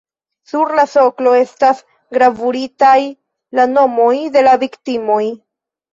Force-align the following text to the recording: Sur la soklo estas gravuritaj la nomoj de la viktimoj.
Sur 0.51 0.71
la 0.79 0.85
soklo 0.93 1.33
estas 1.41 1.83
gravuritaj 2.17 2.97
la 3.61 3.67
nomoj 3.75 4.11
de 4.37 4.45
la 4.49 4.57
viktimoj. 4.65 5.25